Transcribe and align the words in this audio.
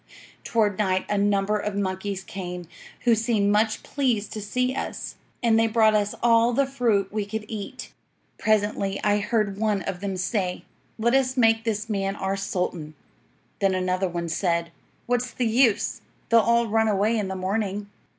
Toward 0.43 0.79
night 0.79 1.05
a 1.09 1.15
number 1.19 1.59
of 1.59 1.75
monkeys 1.75 2.23
came, 2.23 2.67
who 3.01 3.13
seemed 3.13 3.51
much 3.51 3.83
pleased 3.83 4.33
to 4.33 4.41
see 4.41 4.73
us, 4.73 5.13
and 5.43 5.59
they 5.59 5.67
brought 5.67 5.93
us 5.93 6.15
all 6.23 6.53
the 6.53 6.65
fruit 6.65 7.13
we 7.13 7.23
could 7.23 7.45
eat. 7.47 7.91
"'Presently 8.39 8.99
I 9.03 9.19
heard 9.19 9.59
one 9.59 9.83
of 9.83 9.99
them 9.99 10.17
say, 10.17 10.63
"Let 10.97 11.13
us 11.13 11.37
make 11.37 11.65
this 11.65 11.87
man 11.87 12.15
our 12.15 12.35
sultan." 12.35 12.95
Then 13.59 13.75
another 13.75 14.09
one 14.09 14.27
said: 14.29 14.71
"What's 15.05 15.29
the 15.29 15.45
use? 15.45 16.01
They'll 16.29 16.39
all 16.39 16.65
run 16.65 16.87
away 16.87 17.15
in 17.15 17.27
the 17.27 17.35
morning." 17.35 17.87